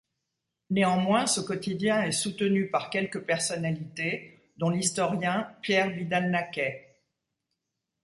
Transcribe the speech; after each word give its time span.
Néanmoins 0.71 1.27
ce 1.27 1.41
quotidien 1.41 2.01
est 2.01 2.11
soutenu 2.11 2.71
par 2.71 2.89
quelques 2.89 3.21
personnalités 3.23 4.51
dont 4.57 4.71
l'historien 4.71 5.55
Pierre 5.61 5.91
Vidal-Naquet. 5.91 6.97